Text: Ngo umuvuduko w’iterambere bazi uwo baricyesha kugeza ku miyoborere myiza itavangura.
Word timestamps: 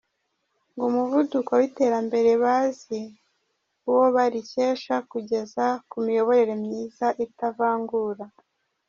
Ngo 0.71 0.83
umuvuduko 0.89 1.51
w’iterambere 1.59 2.31
bazi 2.43 3.01
uwo 3.89 4.05
baricyesha 4.15 4.95
kugeza 5.11 5.65
ku 5.89 5.97
miyoborere 6.05 6.53
myiza 6.63 7.07
itavangura. 7.25 8.25